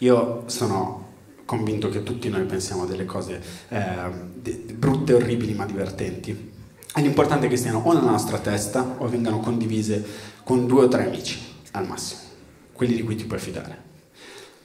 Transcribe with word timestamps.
Io 0.00 0.44
sono 0.46 1.08
convinto 1.44 1.90
che 1.90 2.02
tutti 2.02 2.28
noi 2.30 2.44
pensiamo 2.44 2.86
delle 2.86 3.04
cose 3.04 3.42
eh, 3.68 4.72
brutte, 4.72 5.12
orribili 5.12 5.52
ma 5.52 5.66
divertenti. 5.66 6.52
E 6.94 7.00
l'importante 7.02 7.46
è 7.46 7.48
che 7.50 7.56
stiano 7.56 7.82
o 7.84 7.92
nella 7.92 8.10
nostra 8.10 8.38
testa 8.38 8.96
o 8.98 9.08
vengano 9.08 9.40
condivise 9.40 10.04
con 10.42 10.66
due 10.66 10.84
o 10.84 10.88
tre 10.88 11.06
amici 11.06 11.38
al 11.72 11.86
massimo, 11.86 12.20
quelli 12.72 12.94
di 12.94 13.02
cui 13.02 13.14
ti 13.14 13.24
puoi 13.24 13.38
fidare. 13.38 13.88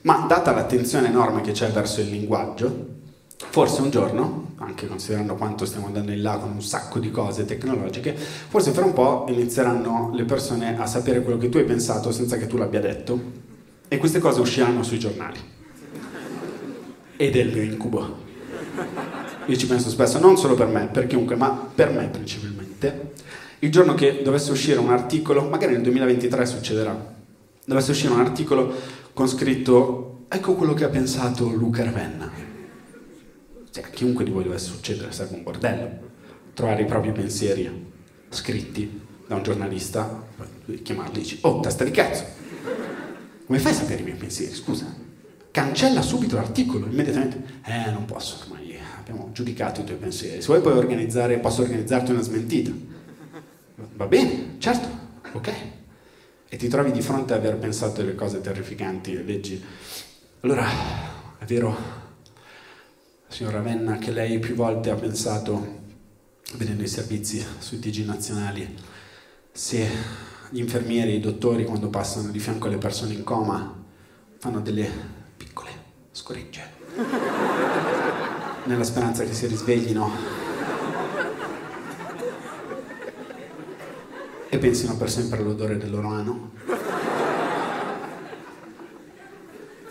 Ma 0.02 0.24
data 0.26 0.54
l'attenzione 0.54 1.08
enorme 1.08 1.42
che 1.42 1.52
c'è 1.52 1.70
verso 1.70 2.00
il 2.00 2.08
linguaggio, 2.08 2.94
forse 3.36 3.82
un 3.82 3.90
giorno, 3.90 4.52
anche 4.56 4.86
considerando 4.86 5.34
quanto 5.34 5.66
stiamo 5.66 5.86
andando 5.86 6.12
in 6.12 6.22
là 6.22 6.38
con 6.38 6.50
un 6.50 6.62
sacco 6.62 6.98
di 6.98 7.10
cose 7.10 7.44
tecnologiche, 7.44 8.14
forse 8.14 8.70
fra 8.70 8.86
un 8.86 8.94
po' 8.94 9.26
inizieranno 9.28 10.12
le 10.14 10.24
persone 10.24 10.78
a 10.78 10.86
sapere 10.86 11.20
quello 11.20 11.36
che 11.36 11.50
tu 11.50 11.58
hai 11.58 11.64
pensato 11.64 12.10
senza 12.10 12.38
che 12.38 12.46
tu 12.46 12.56
l'abbia 12.56 12.80
detto 12.80 13.44
e 13.88 13.98
queste 13.98 14.18
cose 14.18 14.40
usciranno 14.40 14.82
sui 14.82 14.98
giornali. 14.98 15.38
Ed 17.16 17.36
è 17.36 17.40
il 17.40 17.52
mio 17.52 17.62
incubo. 17.62 18.24
Io 19.46 19.56
ci 19.56 19.66
penso 19.66 19.90
spesso, 19.90 20.18
non 20.18 20.36
solo 20.36 20.54
per 20.54 20.66
me, 20.66 20.88
per 20.88 21.06
chiunque, 21.06 21.36
ma 21.36 21.50
per 21.50 21.90
me 21.90 22.08
principalmente. 22.08 23.12
Il 23.60 23.70
giorno 23.70 23.94
che 23.94 24.22
dovesse 24.22 24.50
uscire 24.50 24.78
un 24.78 24.90
articolo, 24.90 25.48
magari 25.48 25.72
nel 25.72 25.82
2023 25.82 26.46
succederà, 26.46 27.14
dovesse 27.64 27.90
uscire 27.92 28.12
un 28.12 28.20
articolo 28.20 28.74
con 29.12 29.28
scritto 29.28 30.24
ecco 30.28 30.54
quello 30.54 30.74
che 30.74 30.84
ha 30.84 30.88
pensato 30.88 31.48
Luca 31.48 31.84
Ravenna. 31.84 32.30
Cioè, 33.70 33.84
a 33.84 33.88
chiunque 33.88 34.24
di 34.24 34.30
voi 34.30 34.44
dovesse 34.44 34.66
succedere 34.66 35.12
sarebbe 35.12 35.36
un 35.36 35.42
bordello. 35.42 36.04
Trovare 36.52 36.82
i 36.82 36.86
propri 36.86 37.12
pensieri 37.12 37.92
scritti 38.30 39.00
da 39.26 39.36
un 39.36 39.42
giornalista, 39.42 40.24
chiamarli 40.82 41.16
e 41.16 41.20
dici, 41.20 41.38
oh, 41.42 41.60
testa 41.60 41.84
di 41.84 41.90
cazzo, 41.90 42.24
come 43.46 43.58
fai 43.58 43.72
a 43.72 43.74
sapere 43.76 44.00
i 44.00 44.04
miei 44.04 44.16
pensieri? 44.16 44.54
Scusa, 44.54 44.92
cancella 45.50 46.02
subito 46.02 46.34
l'articolo, 46.36 46.86
immediatamente. 46.86 47.42
Eh, 47.64 47.90
non 47.90 48.04
posso, 48.04 48.42
ormai 48.42 48.76
abbiamo 49.08 49.30
giudicato 49.32 49.80
i 49.82 49.84
tuoi 49.84 49.98
pensieri. 49.98 50.40
Se 50.40 50.48
vuoi 50.48 50.60
puoi 50.60 50.76
organizzare, 50.76 51.38
posso 51.38 51.62
organizzarti 51.62 52.10
una 52.10 52.22
smentita. 52.22 52.72
Va 53.94 54.06
bene, 54.06 54.56
certo, 54.58 54.88
ok. 55.32 55.52
E 56.48 56.56
ti 56.56 56.66
trovi 56.66 56.90
di 56.90 57.00
fronte 57.00 57.32
a 57.32 57.36
aver 57.36 57.56
pensato 57.56 58.00
delle 58.00 58.16
cose 58.16 58.40
terrificanti 58.40 59.24
leggi. 59.24 59.62
Allora, 60.40 60.66
è 61.38 61.44
vero, 61.44 61.76
signor 63.28 63.52
Ravenna, 63.52 63.98
che 63.98 64.10
lei 64.10 64.40
più 64.40 64.54
volte 64.54 64.90
ha 64.90 64.96
pensato, 64.96 65.84
vedendo 66.54 66.82
i 66.82 66.88
servizi 66.88 67.44
sui 67.58 67.78
TG 67.78 68.04
nazionali, 68.04 68.74
se 69.52 69.88
gli 70.50 70.60
infermieri 70.60 71.14
i 71.14 71.20
dottori 71.20 71.64
quando 71.64 71.88
passano 71.88 72.30
di 72.30 72.38
fianco 72.38 72.68
alle 72.68 72.78
persone 72.78 73.14
in 73.14 73.24
coma 73.24 73.74
fanno 74.38 74.60
delle 74.60 74.88
piccole 75.36 75.70
scoregge 76.12 76.74
nella 78.64 78.84
speranza 78.84 79.24
che 79.24 79.32
si 79.32 79.46
risveglino 79.46 80.10
e 84.48 84.58
pensino 84.58 84.96
per 84.96 85.10
sempre 85.10 85.38
all'odore 85.38 85.76
del 85.76 85.90
loro 85.90 86.08
ano. 86.08 86.50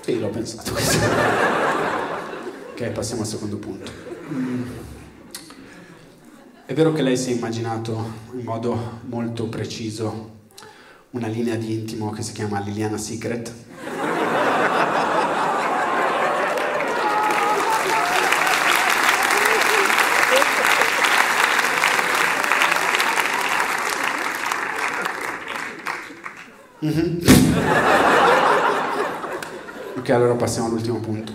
Io 0.08 0.20
l'ho 0.20 0.30
pensato 0.30 0.72
questo. 0.72 0.98
ok, 2.72 2.90
passiamo 2.92 3.22
al 3.22 3.28
secondo 3.28 3.58
punto. 3.58 3.92
È 6.66 6.74
vero 6.74 6.94
che 6.94 7.02
lei 7.02 7.18
si 7.18 7.32
è 7.32 7.36
immaginato 7.36 8.12
in 8.34 8.44
modo 8.44 9.00
molto 9.06 9.48
preciso 9.48 10.35
una 11.16 11.28
linea 11.28 11.56
di 11.56 11.72
intimo 11.72 12.10
che 12.10 12.22
si 12.22 12.34
chiama 12.34 12.60
Liliana 12.60 12.98
Secret? 12.98 13.54
Mm-hmm. 26.84 27.20
ok, 29.98 30.10
allora 30.10 30.36
passiamo 30.36 30.68
all'ultimo 30.68 31.00
punto. 31.00 31.32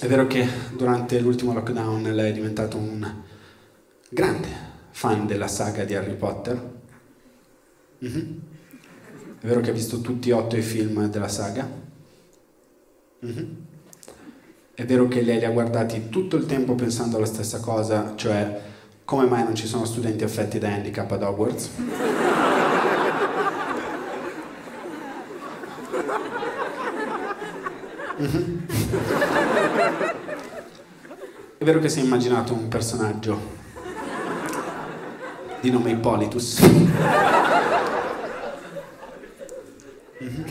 È 0.00 0.06
vero 0.08 0.26
che 0.26 0.46
durante 0.72 1.20
l'ultimo 1.20 1.52
lockdown 1.54 2.02
lei 2.02 2.30
è 2.30 2.34
diventato 2.34 2.76
un 2.76 3.14
grande 4.08 4.48
fan 4.90 5.26
della 5.26 5.46
saga 5.46 5.84
di 5.84 5.94
Harry 5.94 6.16
Potter. 6.16 6.74
Mm-hmm. 8.04 8.38
È 9.40 9.46
vero 9.46 9.60
che 9.60 9.70
ha 9.70 9.72
visto 9.72 10.00
tutti 10.00 10.30
e 10.30 10.32
otto 10.32 10.56
i 10.56 10.62
film 10.62 11.08
della 11.08 11.28
saga. 11.28 11.68
Mm-hmm. 13.24 13.52
È 14.74 14.84
vero 14.84 15.08
che 15.08 15.22
lei 15.22 15.38
li 15.38 15.44
ha 15.44 15.50
guardati 15.50 16.08
tutto 16.10 16.36
il 16.36 16.46
tempo 16.46 16.74
pensando 16.74 17.16
alla 17.16 17.26
stessa 17.26 17.60
cosa, 17.60 18.14
cioè 18.16 18.60
come 19.04 19.26
mai 19.26 19.44
non 19.44 19.54
ci 19.54 19.66
sono 19.66 19.84
studenti 19.84 20.24
affetti 20.24 20.58
da 20.58 20.68
handicap 20.68 21.10
ad 21.12 21.22
Hogwarts? 21.22 21.70
Mm-hmm. 28.20 28.58
È 31.58 31.64
vero 31.64 31.80
che 31.80 31.88
si 31.88 32.00
è 32.00 32.02
immaginato 32.02 32.52
un 32.52 32.68
personaggio 32.68 33.64
di 35.66 35.72
nome 35.72 35.90
Hippolytus. 35.90 36.60
Mm-hmm. 40.22 40.44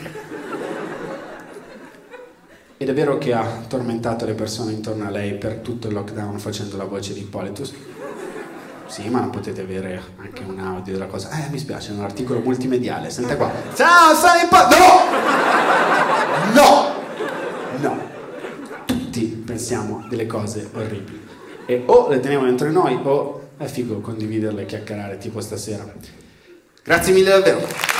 Ed 2.76 2.88
è 2.90 2.92
vero 2.92 3.16
che 3.16 3.32
ha 3.32 3.46
tormentato 3.66 4.26
le 4.26 4.34
persone 4.34 4.72
intorno 4.72 5.06
a 5.06 5.10
lei 5.10 5.36
per 5.36 5.56
tutto 5.56 5.88
il 5.88 5.94
lockdown 5.94 6.38
facendo 6.38 6.76
la 6.76 6.84
voce 6.84 7.14
di 7.14 7.20
Hippolytus. 7.20 7.72
Sì, 8.88 9.08
ma 9.08 9.20
potete 9.22 9.62
avere 9.62 10.02
anche 10.18 10.42
un 10.46 10.58
audio 10.58 10.92
della 10.92 11.06
cosa. 11.06 11.30
Eh, 11.30 11.48
mi 11.50 11.58
spiace, 11.58 11.92
è 11.92 11.94
un 11.94 12.04
articolo 12.04 12.40
multimediale. 12.40 13.08
Senta 13.08 13.36
qua. 13.36 13.50
Ciao, 13.74 14.14
sono 14.14 14.34
Hippolytus! 14.42 14.76
No! 16.52 16.94
No! 17.80 17.88
No, 17.88 18.00
tutti 18.84 19.42
pensiamo 19.44 20.04
delle 20.10 20.26
cose 20.26 20.68
orribili 20.74 21.24
e 21.64 21.82
o 21.86 22.08
le 22.08 22.20
teniamo 22.20 22.44
dentro 22.44 22.70
noi 22.70 22.98
o 23.02 23.45
è 23.56 23.66
figo 23.66 24.00
condividerle 24.00 24.62
e 24.62 24.66
chiacchierare 24.66 25.18
tipo 25.18 25.40
stasera. 25.40 25.90
Grazie 26.82 27.12
mille 27.12 27.30
davvero. 27.30 27.95